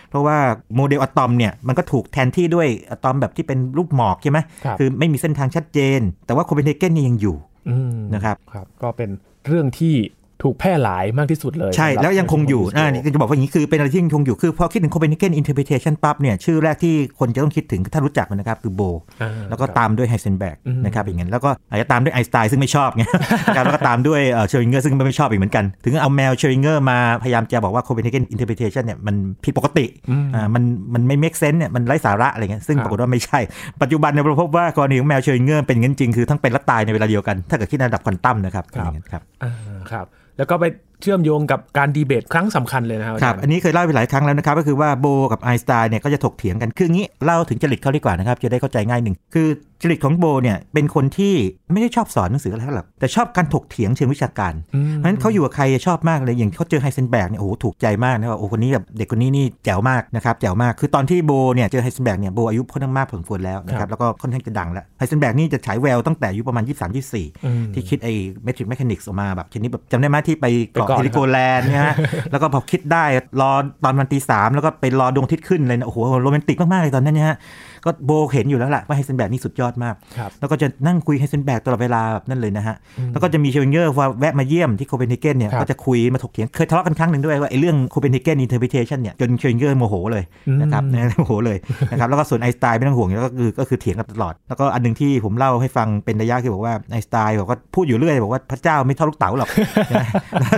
[0.08, 0.38] เพราะว่า
[0.76, 7.36] โมเดลอะตอมเนี่ยมันก็ถูกแทนที่ด้วยอะตอมแบบที่เป็นรูปหมอกใช่ไหมครับคือไม่มีเส้นทางชัดเจน แต่ว่าโคเปนเฮเกนเนี่ยยังอยู่
[7.68, 9.10] อืมนะครับครับก็เป็น
[9.46, 9.94] เรื่องที่
[10.42, 18.82] ถูกแพร่หลายมากที่สุดเลย ใช่สำหรับแล้วยังคงอยู่ในอ่าช่วงนี่จะบอกว่าอย่างนี้คือเป็นอะไรที่ยังคงอยู่คือพอคิดถึง Copenhagen interpretation ปั๊บเนี่ยชื่อแรกที่คนจะต้องคิดถึงถ้ารู้จักมันนะครับ คือโบ
[19.22, 23.02] อ่าแล้วก็ครับตามด้วยไฮเซนแบกอืมนะครับอย่างนั้นแล้วก็อาจจะตามด้วยไอน์สไตน์ซึ่งไม่ชอบไง
[23.46, 30.62] นะครับแล้วก็ตามด้วยเชอริงเกอร์ซึ่งไม่ชอบอีกเหมือนกัน ถึงเอาแมวเชอริงเกอร์มาพยายามจะบอกว่า Copenhagen interpretation เนี่ยมันผิดปกติอืมอ่ามัน
[30.94, 33.40] มันไม่ make sense เนี่ยมันไร้สาระอะไรเงี้ยซึ่งครับปรากฏว่าไม่ใช่
[33.82, 39.52] ปัจจุบันเนี่ยเราพบว่ากรณีของแมวเชอริงเกอร์เป็นอย่างนั้นจริงคือทั้งเป็นและตายในเวลาเดียวกัน ถ้าเกิดคิดในระดับควอนตัมนะครับเป็นอย่างนั้นครับอ่า
[39.90, 40.06] ครับ
[40.42, 40.66] แล้วก็ไป
[41.02, 49.48] เชื่อมโยงกับการดีเบตครั้งสำคัญเลยนะครับครับาจาย์อันนี้เคยเล่าไปหลายครั้งแล้วนะครับ ก็คือว่าโบกับไอน์สไตน์เนี่ยก็จะถกเถียงกัน คืองี้เล่าถึงจริตเขาดีกว่านะครับ จะได้เข้าใจง่ายหนึ่ง คือ
[49.82, 51.34] จริตของโบเนี่ยเป็นคนที่
[51.72, 68.12] ไม่ได้ชอบสอนหนังสืออะไรเท่าไหร่หรอก แต่ชอบการถกเถียงเชิงวิชาการอืมเพราะฉะนั้นเขาอยู่กับใครชอบมากเลย อย่างเขาเจอไฮเซนแบกเนี่ยโอ้โหถูกใจมากนะว่าโอ้คนนี้แบบเด็กคนนี้นี่แจ๋วมากนะครับแจ๋วมาก คือตอนที่โบเนี่ยเจอไฮเซนแบกเนี่ยโบอายุค่อนข้างมากพอสมควรแล้วนะครับครับแล้วก็ค่อนข้างจะดังแล้ว ไฮเซนแบกนี่จะฉายแววตั้งแต่อายุประมาณ 23 24อืมที่คิดไอ้
[68.44, 71.96] matrix mechanics ออกมาแบบชนิดแบบจำได้ไหมที่ไปเกาะไปเกาะเฮลิโกแลนด์เนี่ยฮะ
[72.30, 73.04] แล้วก็พอคิดได้
[73.40, 73.50] รอ
[73.84, 77.36] ตอนวันตีสามแล้วก็ไปรอดวงอาทิตย์ขึ้นเลยนะโอ้โหโรแมนติกมากๆเลยตอนนั้นเนี่ยฮะ
[77.84, 82.76] ก็โบเห็นอยู่แล้วแหละว่าไฮเซนแบกนี่สุดยอดมากครับแล้วก็จะนั่งคุยไฮเซนแบกตลอดเวลาแบบนั่นเลยนะฮะ
[83.12, 90.24] แล้วก็จะมีเชลเงอร์ว่าแวะมาเยี่ยมที่โคเปนเฮเกนเนี่ยครับก็จะคุยมาถกเถียงเคยทะเลาะกันครั้งหนึ่งด้วยว่าไอ้เรื่อง Copenhagen interpretation เนี่ยจนเชลเงอร์โมโหเลย
[90.60, 91.58] นะครับอืมนะโมโหเลย
[91.92, 99.48] นะครับแล้วก็ส่วนไอน์สไตน์ไม่ต้องห่วงแล้วก็คือก็คือเถียงกันตลอด แล้วก็อันหนึ่งที่ผมเล่าให้ฟังเป็นระยะคือบอกว่าไอน์สไตน์บอกว่าพูดอยู่เรื่อยบอกว่าพระเจ้าไม่ทอดลูกเต๋าหรอก
[99.92, 100.06] นะ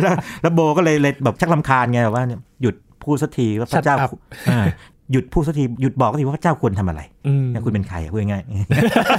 [0.02, 4.10] แล้วแล้วโบก็เลยเลยแบบชักรำคาญไงแบบว่าเนี่ยหยุดพูดสักทีว่าพระเจ้า Shut up
[4.50, 4.64] อ่า
[5.12, 8.42] หยุดพูดสักทีหยุดบอกสักทีว่าพระเจ้าควรทำอะไรอืมนะคุณเป็นใครอะพูดง่าย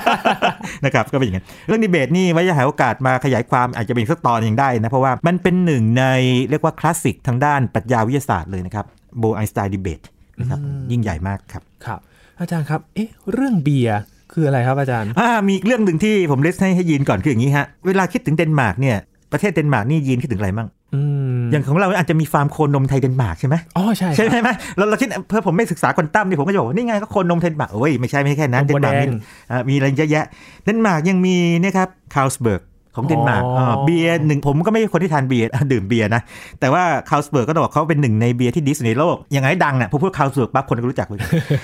[0.03, 6.05] ๆนะครับก็เป็นอย่างนั้นเรื่องดีเบตนี่ไว้จะหาโอกาสมาขยายความอาจจะเป็นสักตอนยังได้นะ เพราะว่ามันเป็นหนึ่งใน
[6.49, 8.85] เรียกว่าคลาสสิกทางด้านปรัชญาวิทยาศาสตร์เลยนะครับ
[9.19, 9.99] โบไอน์สไตน์ดีเบต
[10.39, 10.59] นะครับ
[10.91, 11.99] ยิ่งใหญ่มากครับครับ
[12.39, 13.99] อาจารย์ครับเอ๊ะเรื่องเบียร์
[14.33, 18.97] คืออะไรครับอาจารย์อ่ามีอีกเรื่องหนึ่งที่ผมเล่าให้ให้ยินก่อนคืออย่างนี้ฮะเวลาคิดถึงเดนมาร์กเนี่ย
[19.31, 21.01] ประเทศเดนมาร์กนี่ยินคิดถึงอะไรมั่ง อื
[21.37, 29.11] มอย่างของเราอาจจะมีฟาร์มโคนมไทยเดนมาร์กใช่ไหมอ๋อใช่ใช่ครับไหมเราเราคิดเพื่อผมไม่ศึกษาควอนตัมนี่ผมก็จะบอกว่านี่ไงก็โคนมเดนมาร์กโอ้ยไม่ใช่ไม่ใช่แค่นั้นนมเดนมาร์กแดมีง
[29.51, 30.25] อ่ามีอะไรเยอะแยะ
[30.63, 32.61] เดนมาร์กยังมีเนี่ยครับคาลสเบิร์ก
[32.95, 36.21] ของเดนมาร์กอ๋ออ่าเบียร์หนึ่งผมก็ไม่ใช่คนที่ทานเบียร์อะดื่มเบียร์นะ
[36.59, 41.19] แต่ว่าคาลสเบิร์กก็ต้องบอกเขาเป็นหนึ่งในเบียร์ที่ดีที่สุดในโลก อย่างไงดังอะพอพูดคาลสเบิร์กปั๊บคนก็รู้จักเลย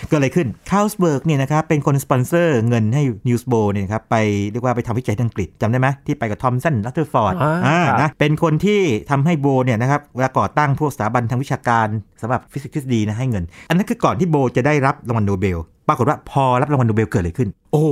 [0.08, 4.16] เกิดอะไรขึ้นคาลสเบิร์กเนี่ยนะครับเป็นคนสปอนเซอร์เงินให้นีลส์โบร์เนี่ยนะครับไป
[4.52, 7.34] เรียกว่าไปทำวิจัยที่อังกฤษจำได้ไหมที่ไปกับทอมสันรัทเทอร์ฟอร์ด
[7.68, 11.88] อ่าครับนะเป็นคนที่ทำให้โบเนี่ยนะครับเวลาก่อตั้งพวกสถาบันทางวิชาการ
[12.22, 17.84] สำหรับฟิสิกส์ทฤษฎีนะให้เงิน อันนั้นคือก่อนที่โบจะได้รับรางวัลโนเบล ปรากฏว่าพอรับรางวัลโนเบลเกิดอะไรขึ้น โอ้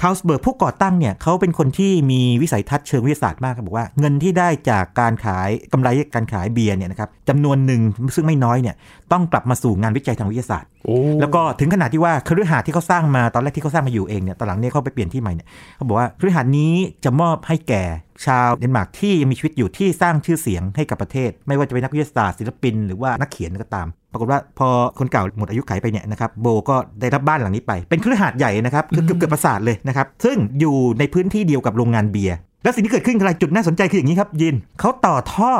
[0.00, 7.80] คาลสเบิร์กผู้ก่อตั้งเนี่ยเขาเป็นคนที่มีวิสัยทัศน์เชิงวิทยาศาสตร์มากครับบอกว่าเงินที่ได้จากการขายกำไรการขายเบียร์เนี่ยนะครับจำนวนหนึ่ง
[8.14, 8.74] ซึ่งไม่น้อยเนี่ย
[9.12, 15.46] ต้องกลับมาสู่งานวิจัยทางวิทยาศาสตร์โอ้แล้วก็ถึงขนาดที่ว่าคฤหาสน์ที่เขาสร้างมาตอนแรกที่เขาสร้างมาอยู่เองเนี่ยตอนหลังเนี่ยเขาไปเปลี่ยนที่ใหม่เนี่ย
[15.76, 16.72] เขาบอกว่าคฤหาสน์นี้
[17.04, 17.84] จะมอบให้แก่
[18.26, 35.52] ชาวเดนมาร์กที่ยังมีชีวิตอยู่ที่สร้างชื่อเสียงให้กับประเทศ ไม่ว่าจะเป็นนักวิทยาศาสตร์ศิลปิน หรือว่านักเขียนก็ตาม ปรากฏว่าพอคนเก่าหมดอายุไขไปเนี่ยนะครับโบก็ได้รับบ้านหลังนี้ไป เป็นคฤหาสน์ใหญ่นะครับคือเกือบเกือบปราสาทเลยนะครับซึ่งอยู่ในพื้นที่เดียวกับโรงงานเบียร์แล้วสิ่งที่เกิดขึ้นคืออะไรจุดน่าสนใจคืออย่างนี้ครับยินเขาต่อท่อ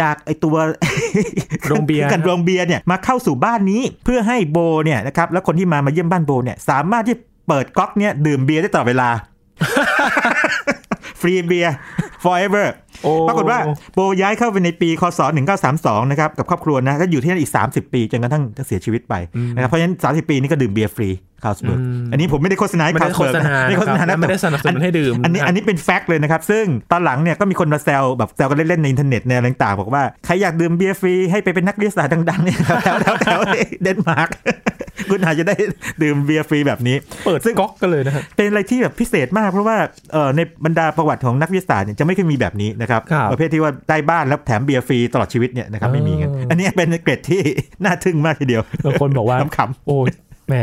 [0.00, 0.56] จากไอตัว
[1.68, 7.16] โรงเบียร์กันโรงเบียร์เนี่ยมาเข้าสู่บ้านนี้เพื่อให้โบเนี่ยนะครับแล้วคนที่มามาเยี่ยมบ้านโบเนี่ยสามารถที่
[7.48, 9.08] เปิดก๊อกเนี่ยดื่มเบียร์ได้ตลอดเวลา
[11.20, 11.74] free beer
[12.24, 12.66] forever
[13.02, 13.58] โอ้ปรากฏว่า
[13.94, 15.20] โบย้ายเข้าไปในปีคศ
[15.66, 19.14] 1932นะครับกับครอบครัวนะแล้วอยู่ที่นั่นอีก 30 ปีจนกระทั่งเสียชีวิตไป
[19.54, 21.10] นะครับเพราะฉะนั้น 30 ปีนี้ก็ดื่มเบียร์ฟรี
[21.44, 21.80] คาลสเบิร์ก
[22.12, 33.40] อันนี้ผมไม่ได้โฆษณาให้ไม่ได้โฆษณาคาลสเบิร์กไม่ได้โฆษณานะครับนะไม่ได้สนับสนุนให้ดื่ม อันนี้อันนี้เป็น fact เลยนะครับ ซึ่งตอนหลังเนี่ยก็มีคนมาแซวแบบแซวกันเล่นๆในอินเทอร์เน็ตในอะไรต่างๆบอกว่า ใครอยากดื่มเบียร์ฟรีให้ไปเป็นนักวิทยาศาสตร์ดังๆเนี่ยแถวแถวแถว
[33.82, 34.28] เดนมาร์ก
[35.10, 35.56] คุณอาจจะได้
[36.02, 39.76] ดื่มเบียร์ฟรีแบบนี้ เปิดก๊อกกันเลยนะครับเป็นอะไรที่แบบพิเศษมากเพราะว่า
[40.12, 47.42] เอ่อในบรรดาประวัติของนักวิทยาศาสตร์เนี่ยจะไม่เคยมีแบบนี้นะครับครับ ประเภทที่ว่าได้บ้านแล้วแถมเบียร์ฟรีตลอดชีวิตเนี่ยนะครับไม่มีกันเอออันนี้เป็นเกร็ดที่
[47.84, 50.10] น่าทึ่งมากทีเดียวบางคนบอกว่าขำโอ้ย
[50.48, 50.54] แหม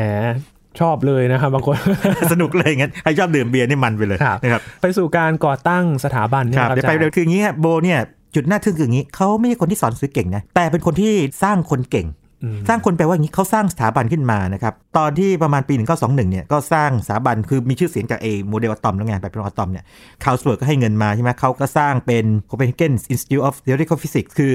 [0.79, 7.99] ชอบเลยนะครับบางคนๆสนุกเลยงั้นใครชอบดื่มเบียร์นี่มันไปเลยครับนะครับไปสู่การก่อตั้งสถาบันเนี่ยครับครับเดี๋ยวไปอาจารย์เร็วคืออย่างนี้ฮะโบเนี่ย
[8.35, 12.26] จุดน่าทึ่งคืออย่างนี้เขาไม่ใช่คนที่สอนหนังสือเก่งนะแต่เป็นคนที่สร้างคนเก่งอืม
[12.67, 19.83] สร้างคนแปลว่าอย่างนี้เขาสร้างสถาบันขึ้นมานะครับ ตอนที่ประมาณปี 1921 เนี่ย ก็สร้างสถาบันคือมีชื่อเสียงจากเอโมเดลอะตอมแล้วไงแบบเป็นอะตอมเนี่ย
[20.23, 24.51] คาลสเบิร์กก็ให้เงินมาใช่ไหมเขาก็สร้างเป็น Copenhagen Institute of Theoretical Physics คือ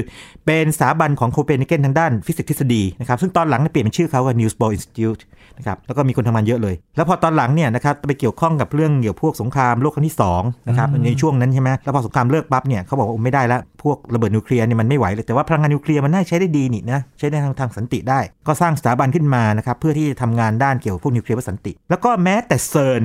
[0.46, 5.22] เป็นสถาบันของโคเปนเฮเกนทางด้านฟิสิกส์ทฤษฎีนะครับ ซึ่งตอนหลังเนี่ยเปลี่ยนเป็นชื่อเขาว่า Niels Bohr Institute
[5.58, 23.02] นะครับแล้วก็มีคนทำงานเยอะเลย แล้วพอตอนหลังเนี่ยนะครับไปเกี่ยวข้องกับเรื่องเกี่ยวพวกสงครามโลกครั้งที่สองนะครับในช่วงนั้นใช่ไหมแล้วพอสงครามเลิกปั๊บเนี่ยเขาบอกว่าไม่ได้ละพวกระเบิดนิวเคลียร์เนี่ยมันไม่ไหวเลยแต่ว่าพลังงานนิวเคลียร์มันน่าใช้ได้ดีนี่นะใช้ได้ทางทางสันติได้ ก็สร้างสถาบันขึ้นมานะครับเพื่อที่จะทำงานด้านเกี่ยวกับพวกนิวเคลียร์และสันติ แล้วก็แม้แต่เซิร์น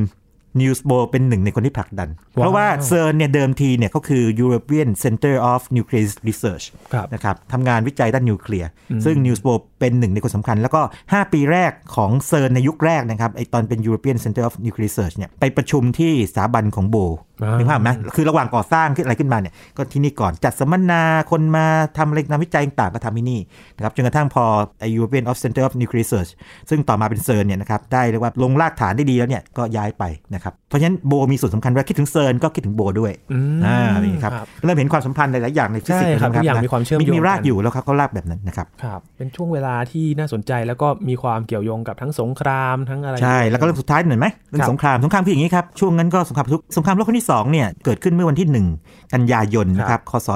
[0.62, 8.69] นีลส์โบร์เป็นหนึ่งในคนที่ผลักดัน เพราะว่าเซิร์นเนี่ยเดิมทีเนี่ยเขาคือ European Center of Nuclear Research ครับนะครับทำงานวิจัยด้านนิวเคลียร์
[9.06, 9.47] ซึ่งนีลส์โบร์
[9.80, 21.65] เป็นหนึ่งในคนสำคัญ แล้วก็ 5 ปีแรกของเซิร์นในยุคแรกนะครับไอตอนเป็น European Center of Nuclear Research เนี่ยไปประชุมที่สถาบันของโบอ่า นึนึกภาพไหมคือระหว่างก่อสร้างขึ้นอะไรขึ้นมาเนี่ยก็ที่นี่ก่อนจัดสัมมนาคนมา
[21.97, 23.39] ทำอะไรงานวิจัยต่างๆก็ทำที่นี่
[23.76, 24.43] นะครับจนกระทั่งพอ
[24.80, 26.32] ไอ European of Center of Nuclear Research
[26.69, 48.48] ซึ่งต่อมาเป็นเซิร์นเนี่ยนะครับได้เรียกว่าลงรากฐานได้ดีแล้วเนี่ยก็ย้ายไปนะครับเพราะฉะนั้นโบมีส่วนสำคัญเวลาคิดถึงเซิร์นก็คิดถึงโบด้วยอืมอ่านี่ครับครับเริ่มเห็นความสัมพันธ์หลายๆอย่างในฟิสิกส์ใช่ครับนะทุกอย่างมีความเชื่อมโยงมีรากกันอยู่แล้วครับเขารากแบบนั้นนะครับครับเป็นช่วงเวลาที่น่าสนใจแล้วก็มีความเกี่ยวโยงกับทั้งสงครามทั้งอะไรใช่แล้วก็เรื่องสุดท้ายหน่อยไหมเรื่อครังบสงครามสงครามคืออย่างนี้ครับช่วงนั้นก็สงครามทุกสงครามโลกครั้งที่2เนี่ยเกิดขึ้นเมื่อวันที่
[48.80, 50.28] 1 กันยายนนะครับคศ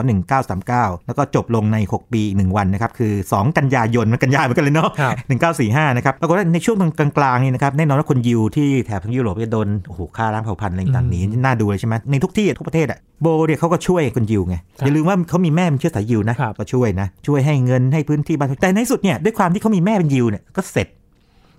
[0.50, 5.16] 1939 แล้วก็จบลงใน 6 ปี1วันนะครับคือ 2 กันยายนมันกันยายเหมือนกันเลยเนาะครับ
[5.58, 20.88] 1945นะครับปรากฏว่าในช่วงกลางๆนี่นะครับแน่นอนว่าคนยิวที่แถบทางยุโรปจะโดนโอ้โหฆ่าล้างเผ่าพันธุ์อะไรต่างๆนี้น่าดูเลยใช่ไหมในทุกที่ทุกประเทศอะโบเนี่ยเขาก็ช่วยคนยิวไงอย่าลืมว่าเขามีแม่เป็นเชื้อสายยิวนะครับก็ช่วยนะช่วยให้เงินให้พื้นที่บ้านแต่ในที่สุดเนี่ยด้วยความที่เขามีแม่เป็นยิวเนี่ยก็เสร็จ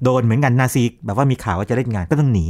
[0.05, 2.47] โดนเหมือนกันนาซีแบบว่ามีข่าวว่าจะเล่นงานก็ต้องหนี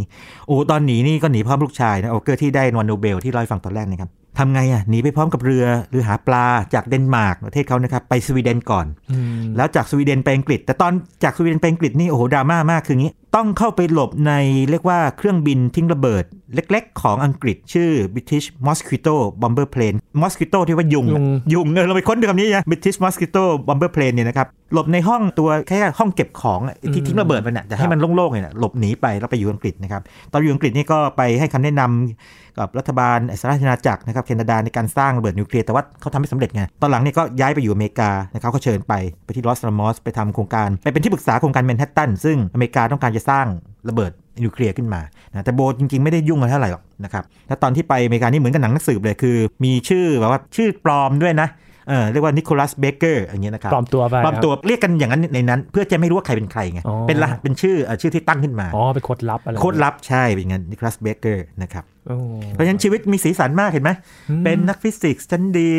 [0.47, 10.93] โอ้ตอนหนีนี่ก็หนีพร้อมลูกชายนะโอเกอร์ที่ได้รางวัลโนเบลที่เล่าให้ฟังตอนแรกนะครับทำไงอะหนีไปพร้อมกับเรือเรือหาปลาจากเดนมาร์กประเทศเขานะครับไปสวีเดนก่อนอืมแล้วจากสวีเดนไปอังกฤษ แต่ตอน
[11.25, 14.33] จากสวีเดนไปอังกฤษนี่โอ้โหดราม่ามากคืองี้ ต้องเข้าไปหลบใน
[14.71, 30.03] เรียกว่าเครื่องบินทิ้งระเบิด เล็กๆ ของอังกฤษชื่อ British Mosquito Bomber Plane Mosquito ที่ว่ายุง ยุงยุงเออเราไปค้นดูคำนี้นะ British Mosquito Bomber Plane เนี่ยนะครับ หลบในห้องตัวแค่ห้องเก็บของอะที่ทิ้งระเบิดมันน่ะจะให้มันโล่งๆเนี่ยนะหลบหนีไปแล้วไปอยู่อังกฤษนะครับ
[30.33, 43.47] ตอนอยู่อังกฤษนี่ก็ไปให้คำแนะนำ กับรัฐบาลสหราชอาณาจักรนะครับแคนาดาในการสร้างระเบิดนิวเคลียร์แต่ว่าเขาทำไม่สำเร็จไงตอนหลังเนี่ยก็ย้ายไปอยู่อเมริกานะครับเขาเชิญไปไปที่ลอส a ลมอสไปทำโครงการ ไปเป็นที่ปรึกษาโครงการแมนฮัตตันซึ่งอเมริกาต้องการจะสร้าง
[43.89, 44.13] ระเบิด
[44.43, 51.49] นิวเคลียร์ขึ้นมานะแต่โบจริง ๆ ไม่ได้ยุ่งอะไรเท่าไหร่หรอกนะครับแล้วตอนที่ไปอเมริกานี่เหมือนกับหนังนักสืบเลยคือ มีชื่อแบบว่าชื่อปลอมด้วยนะ
[51.89, 62.17] เออเรียกว่านิโคลัสเบเกอร์อย่างเงี้ยนะครับปลอมตัวไปปลอมตัวเรียกกันอย่างนั้นในนั้น เพื่อจะไม่รู้ว่าใครเป็นใครไงอ๋อเป็นรหัสเป็นชื่อเอ่อชื่อที่ตั้งขึ้นมาอ๋อเป็นโค้ดลับอะไรโค้ดลับใช่เป็นอย่างนั้นนิโคลัสเบเกอร์นะครับโอ้
[62.53, 63.91] เพราะฉะนั้นชีวิตมีสีสันมากเห็นไหม
[64.31, 65.73] อืมเป็นนักฟิสิกส์ชั้นดี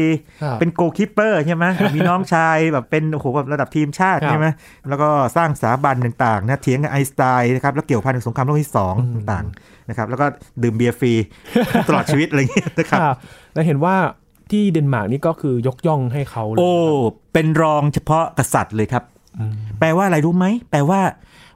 [0.43, 4.47] ครับเป็น goalkeeper ใช่ไหมมีน้องชายแบบเป็นโอ้โหแบบระดับทีมชาติครับใช่ไหม
[4.89, 10.25] แล้วก็สร้างสถาบันต่างๆนะเถียงกับไอน์สไตน์นะครับแล้วเกี่ยวพันกับสงครามโลกที่สองอืมต่างๆนะครับแล้วก็
[10.63, 11.13] ดื่มเบียร์ฟรี
[11.87, 13.15] ตลอดชีวิตอะไรอย่างเงี้ยนะครับครับ
[13.53, 13.95] แล้วเห็นว่า
[14.51, 16.73] ที่เดนมาร์กนี่ก็คือยกย่องให้เขาเลยโอ้
[17.33, 19.03] เป็นรองเฉพาะกษัตริย์เลยครับ
[19.39, 21.01] อืมแปลว่าอะไรรู้ไหม แปลว่า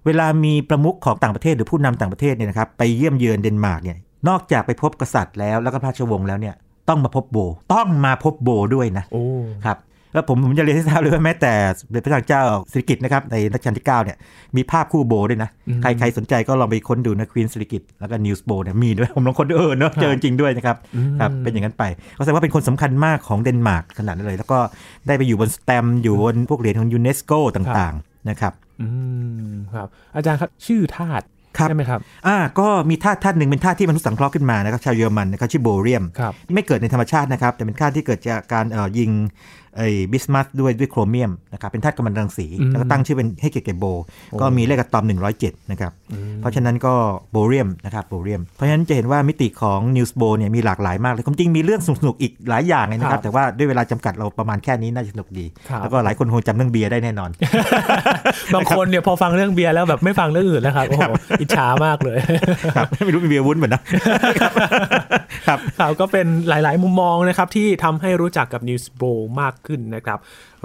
[0.06, 3.98] เวลามีประมุขของต่างประเทศหรือผู้นำต่างประเทศเนี่ยนะครับไปเยี่ยมเยือนเดนมาร์กเนี่ย
[4.28, 6.56] นอกจากไปพบกษัตริย์แล้วแล้วก็พระราชวงศ์แล้วเนี่ย
[6.90, 7.38] ต้องมาพบโบ
[7.74, 9.24] ต้องมาพบโบด้วยนะโอ้
[9.66, 9.78] ครับ
[10.14, 14.18] แล้วผมผมจะเรียนให้ทราบเลยว่าแม้แต่สมเด็จพระนางเจ้าสิริกิติ์นะครับในรัชกาลที่ 9 เนี่ย
[14.56, 21.84] มีภาพคู่โบด้วยนะอืมใครใครสนใจก็ลองไปค้นดูนะ Queen สิริกิติ์แล้วก็นีลส์โบร์เนี่ยมีด้วย ผมลองค้นดูเออเนอะเจอจริงด้วยนะครับอืมครับเป็นอย่างนั้นไป
[22.18, 24.60] ก็แสดงว่าเป็นคนสำคัญมากของเดนมาร์กขนาดนั้นเลย แล้วก็
[25.08, 28.88] ได้ไปอยู่บนสแตมป์อยู่บนพวกเหรียญของยูเนสโกต่างๆนะครับอื
[29.50, 31.26] มครับอาจารย์ครับชื่อธาตุ
[31.58, 39.12] ครับใช่ไหมครับ อ่า ก็มีธาตุธาตุหนึ่งเป็นธาตุที่มนุษย์สังเคราะห์ขึ้นมานะครับ ชาวเยอรมันนะครับชื่อโบเรียมครับไม่เกิดในธรรมชาตินะครับ แต่เป็นธาตุที่เกิดจากการเอ่อยิง
[39.78, 43.86] ไอ้บิสมัสด้วยด้วยโครเมียมนะครับเป็นธาตุกัมมันตรังสีอืมแล้วก็ตั้งชื่อเป็นให้เกียรติแก่โบ
[44.42, 45.06] ก็มีเลขอะตอม
[45.38, 45.92] 107 นะครับ
[46.42, 46.94] เพราะฉะนั้นก็
[47.32, 57.30] โบเรียมนะครับโบเรียม เพราะฉะนั้นจะเห็นว่ามิติของนิวส์โบเนี่ยมีหลากหลายมากเลยความจริงมีเรื่องสนุกๆอีกหลายอย่างเลยนะคครัรับบแต่ว่าด้วยเวลาจำกัดเราประมาณแค่นี้น่าจะสนุกดีครับแล้วก็หลายคนคงจำเรื่องเบียร์ได้แน่นอน
[58.54, 61.12] บางคนเนี่ยพอฟังเรื่องเบียร์แล้วแบบไม่ฟังเรื่องอื่นแล้วครับโอ้โห
[61.42, 62.18] อิจฉามากเลย
[62.76, 63.82] ครับไม่รู้มีเบียร์วุ้นเหมือนนะ
[64.42, 64.52] ครับ
[65.48, 65.50] ค
[65.82, 70.20] รับก็เป็นหลาย ๆ มุมมองนะครับที่ทำให้รู้จักกับ News b o w มากขึ้นนะครับ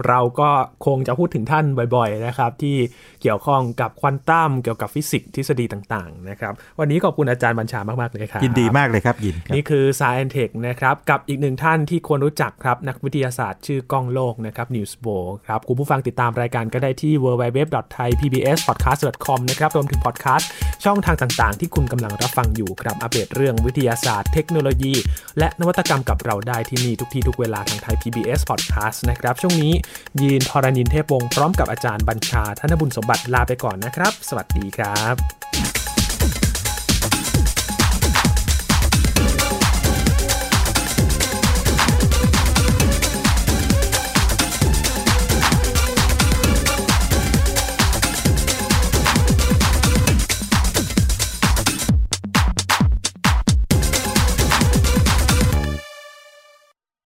[0.09, 0.50] เราก็
[0.87, 1.64] คงจะพูดถึงท่าน
[1.96, 2.76] บ่อยๆนะครับ ที่
[3.22, 20.48] เกี่ยวข้องกับควอนตัมเกี่ยวกับฟิสิกส์ทฤษฎีต่างๆนะครับ วันนี้ขอบคุณอาจารย์บัญชามากๆเลยครับยินดีมากเลยครับยินครับนี่คือ Science Tech นะครับกับอีกหนึ่งท่านที่ควรรู้จักครับ นักวิทยาศาสตร์ชื่อกล้องโลกนะครับ News b o w ครับคุณผู้ฟังติดตามรายการก็ได้ที่ www.thaipbspodcast.com นะครับรวมถึงพอดแคสต์
[20.85, 24.94] ช่องทางต่างๆ ที่คุณกำลังรับฟังอยู่ครับอัปเดตเรื่องวิทยาศาสตร์ เทคโนโลยี
[25.38, 29.72] และนวัตกรรมกับเราได้ที่นี่ทุกที่ทุกเวลาทางไทย PBS Podcast นะครับช่วงนี้
[30.21, 35.14] ยีนทรณินเทพวงศ์พร้อมกับอาจารย์บัญชาท่านบุญสมบัติลาไปก่อนนะครับ สวัสดีครับ